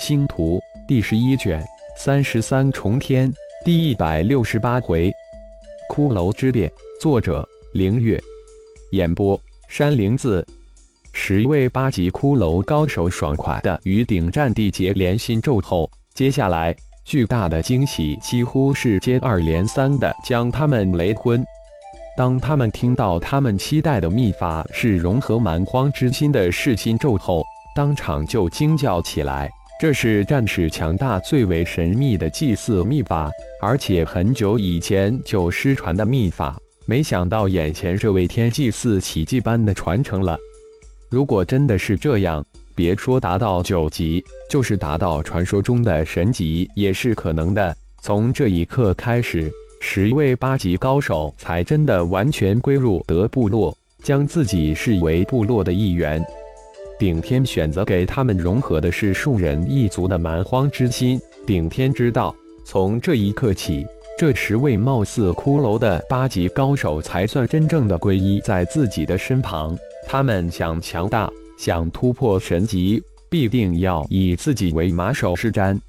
[0.00, 1.62] 星图第十一卷
[1.94, 3.30] 三十三重天
[3.66, 5.12] 第一百六十八回，
[5.90, 6.72] 骷髅之变。
[6.98, 8.18] 作者：凌月。
[8.92, 10.44] 演播：山灵子。
[11.12, 16.74] 十位八级骷髅高手爽快的与顶战地结连心咒后，接下来
[17.04, 21.44] 巨大的惊喜几乎是接二连三的将他们雷昏。
[22.16, 27.44] 当他们听到他们期待的秘法是融合蛮荒之心的噬心咒后，
[27.76, 29.50] 当场就惊叫起来。
[29.80, 33.30] 这是战士强大最为神秘的祭祀秘法，
[33.62, 36.54] 而且很久以前就失传的秘法。
[36.84, 40.38] 没想到眼前这位天祭祀奇迹般的传承了。
[41.08, 47.74] 如果真的是这样，别说达到九级，就是达到传说中的神级也是可能的。
[48.02, 56.22] 从这一刻开始，十位八级高手才真的完全归入德部落，将自己视为部落的一员。
[57.00, 61.18] 顶天选择给他们融合的是树人一族的蛮荒之心。
[61.46, 63.86] 顶天知道，从这一刻起，
[64.18, 69.74] 这十位貌似骷髅的八级高手才算真正的皈依在自己的身旁。
[70.06, 75.80] 他们想强大，想突破神级，必定要以自己为马首是瞻。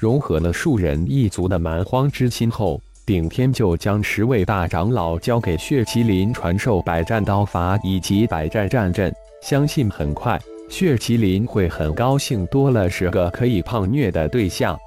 [0.00, 9.14] 融合了树人一族的蛮荒之心后，顶天就将十位大长老交给血麒麟传授百战刀法以及百战战阵。
[9.40, 14.78] 相信很快，血麒麟会很高兴，多了十个可以胖虐的对象。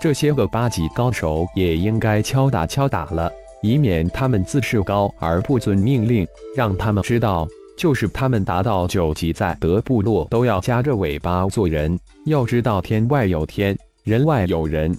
[0.00, 6.26] 这些个八级高手也应该敲打敲打了，以免他们自视高而不遵命令。
[6.54, 11.98] 让他们知道，就是他们达到九级，在德部落都要夹着尾巴做人。
[12.26, 14.96] 要知道，天外有天，人外有人。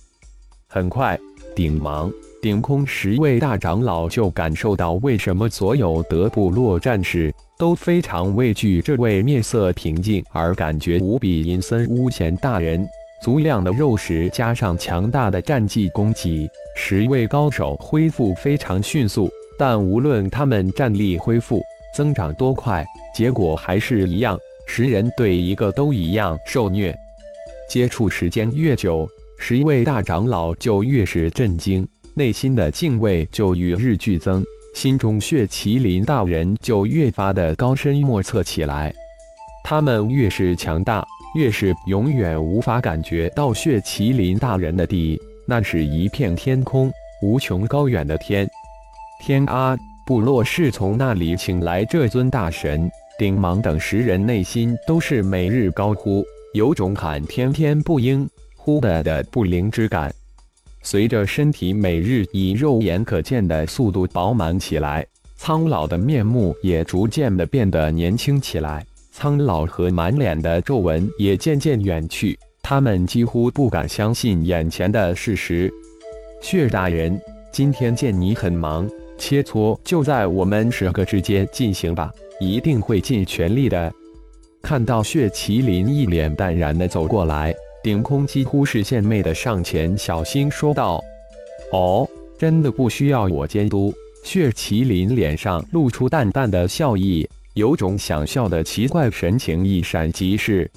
[0.68, 1.18] 很快，
[1.56, 7.34] 顶芒、顶空十位大长老就感受到，为什么所有德部落战士。
[7.58, 12.88] 都非常畏惧这位面色平静而感觉无比阴森巫贤大人。
[13.22, 19.30] 足量的肉食加上强大的战绩攻击，十位高手恢复非常迅速。
[19.58, 21.62] 但无论他们战力恢复
[21.94, 26.96] 增长多快，结果还是一样，十人对一个都一样受虐。
[27.70, 29.06] 接触时间越久，
[29.38, 34.44] 十位大长老就越是震惊，内心的敬畏就与日俱增。
[34.76, 38.94] 心中血麒麟大人就越发的高深莫测起来。
[39.64, 41.06] 他们越是强大，
[41.36, 48.48] 越是永远无法感觉到血麒麟大人的地，那是一片天空，无穷高远的天。
[49.22, 49.78] 天啊！
[50.06, 52.90] 部落是从那里请来这尊大神？
[53.20, 60.12] 顶芒等十人内心都是每日高呼，有种喊天天不应，呼的的不灵之感。
[60.82, 72.38] 随着身体每日以肉眼可见的速度饱满起来，苍老的面目也逐渐的变得年轻起来，苍老和满脸的皱纹也渐渐远去。
[72.62, 75.72] 他们几乎不敢相信眼前的事实。
[76.42, 77.20] 血大人，
[77.52, 83.92] 今天见你很忙，切磋就在我们十个之间进行吧，一定会尽全力的。
[84.62, 87.54] 看到血麒麟一脸淡然的走过来。
[87.82, 91.02] 顶空几乎是献媚的上前，小心说道
[91.72, 92.08] ：“哦，
[92.38, 100.70] 真的不需要我监督。”血麒麟脸上露出淡淡的笑意，有种想笑的奇怪神情一闪即逝。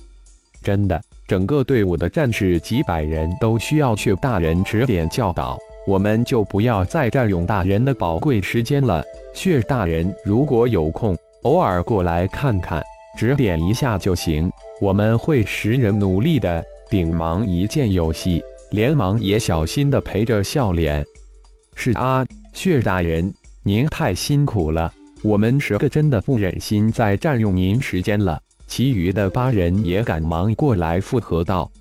[0.63, 5.59] 真的，整个队伍的战士几百人都需要血大人指点教导，
[5.89, 9.05] 我们就不要再占用大人的宝贵时间了。
[9.35, 12.81] 血大人如果有空，偶尔过来看看，
[13.19, 14.49] 指点一下就行，
[14.81, 16.65] 我们会十人努力的。
[16.93, 21.03] 顶芒一见有戏，连忙也小心的陪着笑脸。
[21.75, 22.23] 是啊，
[22.53, 23.33] 血大人，
[23.63, 24.93] 您太辛苦了，
[25.23, 28.39] 我们十个真的不忍心再占用您时间了。
[28.67, 31.73] 其余的八人也赶忙过来附和道：“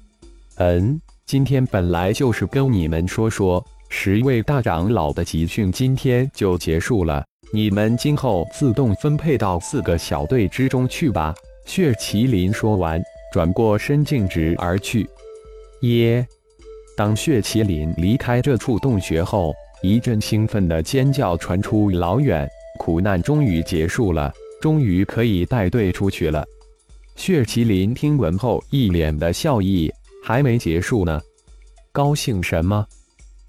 [0.55, 11.35] 嗯，今天本来就是跟你们说说，十位大长老的集训今天就结束了，你们今后自动分配到四个小队之中去吧。”
[11.67, 13.03] 血麒麟说完。
[13.31, 15.09] 转过身，径直而去。
[15.81, 16.27] 耶！
[16.97, 22.47] 当血麒麟离开这处洞穴后，一阵兴奋的尖叫传出老远。
[22.77, 26.45] 苦难终于结束了，终于可以带队出去了。
[27.15, 29.91] 血麒麟听闻后，一脸的笑意。
[30.23, 31.19] 还没结束呢，
[31.91, 32.85] 高兴什么？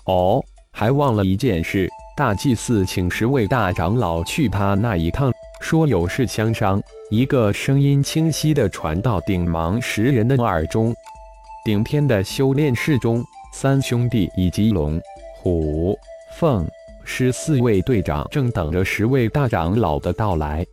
[0.06, 5.30] 哦，还忘了一件事，大祭司请十位大长老去他那一趟，
[5.60, 6.82] 说有事相商。
[7.12, 10.94] 一个声音清晰地传到顶芒十人的耳中。
[11.62, 13.22] 顶天的修炼室中，
[13.52, 14.98] 三兄弟以及龙、
[15.36, 15.94] 虎、
[16.38, 16.66] 凤、
[17.04, 20.64] 狮四位队长正等着十位大长老的到来。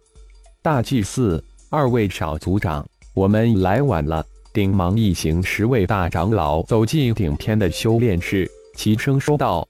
[0.61, 9.67] 大祭司，二位小族长，我们来晚了，顶芒一行十位大长老走进顶天的修炼室，齐声说道：“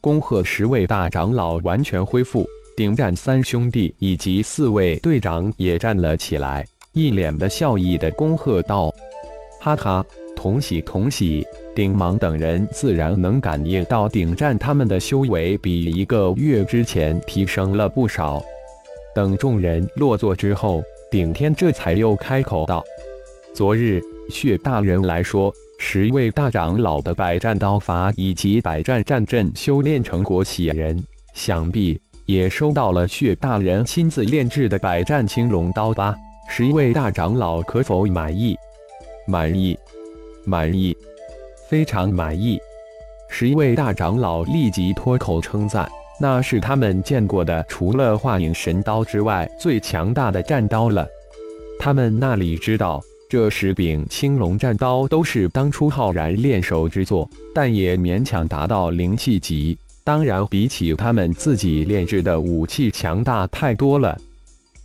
[0.00, 6.62] 恭贺十位大长老完全恢复！”顶战三兄弟以及四位队长也站了起来，
[6.92, 8.92] 一脸的笑意的恭贺道
[9.58, 10.04] ：“哈哈，
[10.36, 11.42] 同喜同喜！”
[11.74, 18.44] 顶芒等人自然能感应到顶战他们的修为比一个月之前提升了不少。
[19.14, 22.84] 等众人落座之后，顶天这才又开口道。
[23.54, 31.02] 昨日，血大人来说，十位大长老的百战刀法以及百战战阵修炼成果喜人，
[31.34, 36.14] 想必也收到了血大人亲自炼制的百战青龙刀吧？
[36.48, 38.56] 十位大长老可否满意？
[39.26, 39.78] 满意，
[40.44, 40.96] 满意，
[41.68, 42.58] 非常满意！
[43.28, 45.88] 十位大长老立即脱口称赞
[46.20, 51.06] ：“那是他们见过的除了化影神刀之外最强大的战刀了。”
[51.78, 53.00] 他们那里知道？
[53.28, 59.76] 这十柄青龙战刀都是当初浩然练手之作，但也勉强达到灵气级。
[60.06, 64.16] 当然，比起他们自己炼制的武器强大太多了。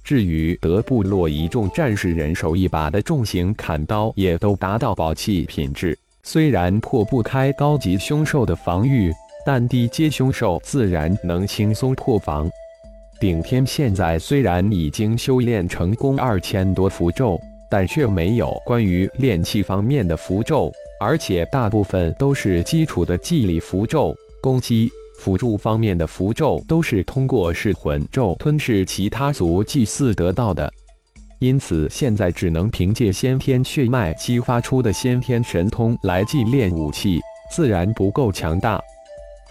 [0.04, 5.96] 至于德部落一众战士人手一把的重型砍刀，也都达到宝器品质。
[6.24, 9.14] 虽然破不开高级凶兽的防御，
[9.46, 12.50] 但低阶凶兽自然能轻松破防。
[13.20, 17.40] 顶天现在虽然已经修炼成功二千多符咒。
[17.74, 20.70] 但却没有关于炼器方面的符咒，
[21.00, 24.14] 而且大部分都是基础的祭礼符咒。
[24.42, 24.92] 攻击
[25.22, 30.68] 辅助方面的符咒都是通过噬魂咒吞噬其他族祭祀得到的，
[31.38, 37.20] 因此现在只能凭借先天血脉激发出的先天神通来祭炼武器，
[37.52, 38.82] 自然不够强大。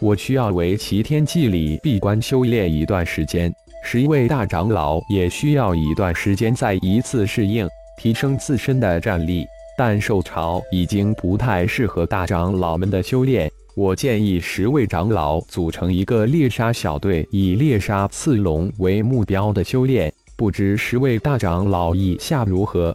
[0.00, 3.52] 我需要为齐天祭礼闭关修炼一段时间，
[3.84, 7.69] 十一位大长老也需要一段时间再一次适应。
[7.96, 9.46] 提升自身的战力，
[9.78, 13.49] 但受潮已经不太适合大长老们的修炼。
[13.81, 20.12] 我建议十位长老组成一个猎杀小队，以猎杀刺龙为目标的修炼。
[20.37, 22.94] 不知十位大长老意下如何？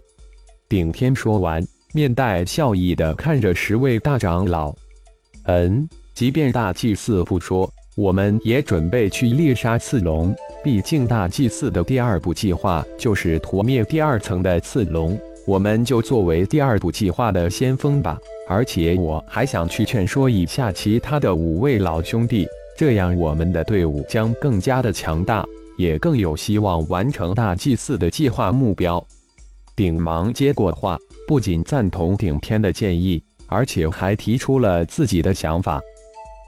[0.70, 1.60] 顶天说完，
[1.96, 4.72] 面带笑意的看着十位大长老。
[5.46, 7.68] 嗯，即便大祭司不说，
[7.98, 10.36] 我们也准备去猎杀刺龙。
[10.64, 18.18] 毕竟大祭祀的第二步计划就是屠灭第二层的刺龙，我们就作为第二步计划的先锋吧。
[18.47, 22.47] 而且我还想去劝说一下其他的五位老兄弟，
[22.77, 25.44] 这样我们的队伍将更加的强大，
[25.77, 29.03] 也更有希望完成大祭祀的计划目标。
[29.75, 30.97] 顶芒接过话，
[31.27, 35.81] 不仅赞同顶天的建议，而且还提出了自己的想法。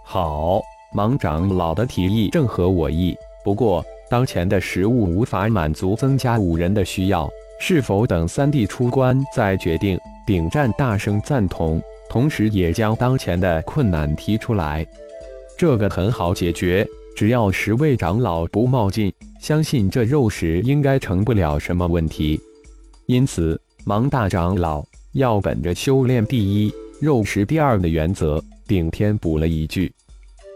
[0.05, 0.61] 好，
[0.93, 3.83] 芒长老的提议正合我意，不过。
[4.09, 7.29] 当前的食物无法满足增加五人的需要，
[7.59, 9.99] 是否等三弟出关再决定？
[10.25, 14.85] 顶战大声赞同，同时也将当前的困难提出来。
[15.57, 22.39] 这个很好解决，只要十位长老不冒进，相信这肉食应该成不了什么问题。
[23.07, 28.43] 因此，芒大长老要本着修炼第一、肉食第二的原则。
[28.67, 29.89] 顶天补了一句：“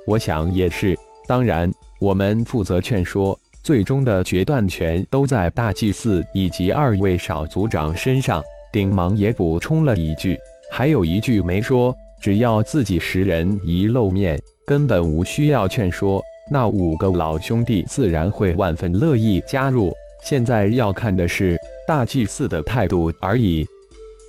[0.06, 8.43] 我想也是。”当然，我们负责劝说，最终的决断权都在大祭司以及二位少族长身上。
[8.71, 10.37] 顶芒也补充了一句，
[10.71, 19.91] 还有一句没说：只要自己十人一露面，根本无需要劝说，那五个老兄弟自然会万分乐意加入。
[20.23, 23.65] 现在要看的是大祭司的态度而已。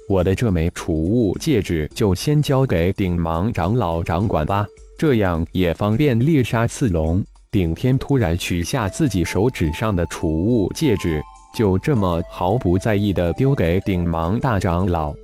[0.08, 4.66] 我的这枚储物戒指就先交给顶芒长老掌管吧。
[4.98, 7.24] 这样也方便猎杀刺龙。
[7.52, 11.22] 顶天突然取下自己手指上的储物戒指，
[11.54, 15.14] 就这么毫不在意地丢给顶芒大长老。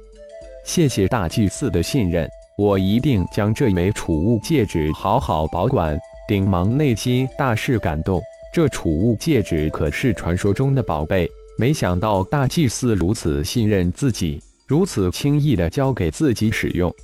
[0.62, 5.98] 谢谢大祭司的信任，我一定将这枚储物戒指好好保管。
[6.28, 8.20] 顶芒内心大是感动，
[8.52, 16.94] 这储物戒指可是传说中的宝贝，没想到大祭司如此信任自己，如此轻易地交给自己使用。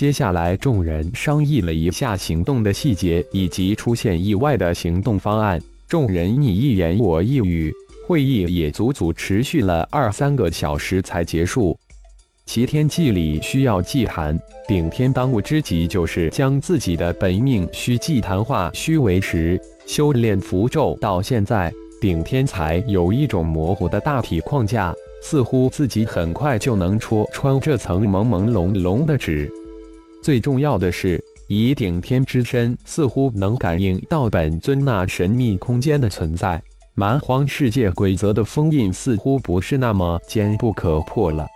[0.00, 5.60] 接下来，众人商议了一下行动的细节以及出现意外的行动方案。
[5.86, 7.70] 众人你一言我一语，
[8.06, 11.78] 会议也足足持续了二三个小时才结束。
[12.46, 19.60] 齐天祭礼需要祭坛，顶天当务之急就是将自己的本命虚祭坛化虚为实。
[19.86, 29.52] 修炼符咒到现在，顶天才有一种模糊的大体框架，似乎自己很快就能戳穿这层朦朦胧胧的纸。
[30.22, 36.62] 最重要的是，以顶天之身，似乎能感应到本尊那神秘空间的存在。
[36.94, 41.46] 蛮荒世界规则的封印似乎不是那么坚不可破了。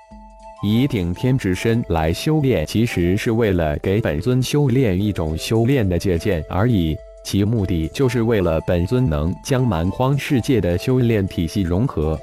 [0.63, 6.97] 以顶天之身来修炼，其实是为了给本尊修炼一种修炼的借鉴而已。
[7.23, 12.19] 其目的就是为了本尊能将蛮荒世界的修炼体系融合。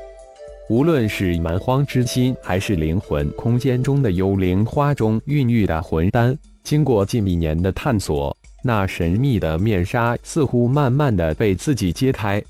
[0.71, 12.41] 无论是蛮荒之心，还是灵魂空间中的幽灵花中孕育的魂丹，经过近一年的探索，那神秘的面纱似乎慢慢的被自己揭开。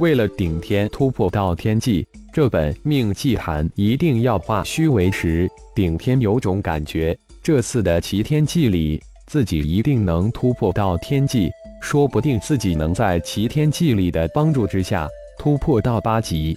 [0.00, 5.48] 为了顶天突破到天际，这本命祭坛一定要化虚为实。
[5.76, 11.48] 顶天有种感觉，这次的齐天祭里，自己一定能突破到天际，
[11.80, 15.08] 说不定自己能在齐天祭里的帮助之下
[15.38, 16.56] 突破到八级。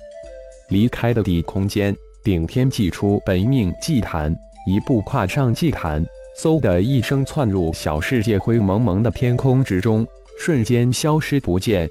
[0.69, 4.35] 离开的地空间，顶天祭出本命祭坛，
[4.67, 6.05] 一步跨上祭坛，
[6.41, 10.05] 嗖的一声窜入小世界灰蒙蒙的天空之中，
[10.39, 11.89] 瞬间消失不见。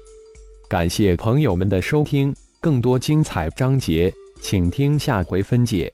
[0.69, 5.91] 感谢朋友们的收听，更多精彩章节，请听下回分解。